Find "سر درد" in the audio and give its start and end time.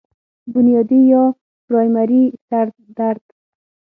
2.47-3.25